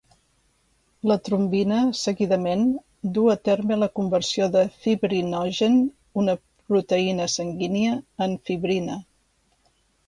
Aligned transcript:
La 1.09 1.17
trombina 1.27 1.81
seguidament, 1.99 2.63
duu 3.17 3.29
a 3.33 3.37
terme 3.49 3.77
la 3.83 3.91
conversió 4.01 4.49
de 4.57 4.65
fibrinogen, 4.87 5.79
una 6.25 6.37
proteïna 6.49 7.31
sanguínia, 7.39 7.97
en 8.29 8.37
fibrina. 8.51 9.01